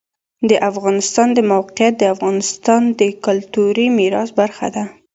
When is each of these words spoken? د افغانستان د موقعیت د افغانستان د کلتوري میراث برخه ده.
د 0.49 0.51
افغانستان 0.69 1.27
د 1.33 1.39
موقعیت 1.53 1.93
د 1.99 2.03
افغانستان 2.15 2.81
د 2.99 3.01
کلتوري 3.25 3.87
میراث 3.97 4.29
برخه 4.39 4.67
ده. 4.75 4.83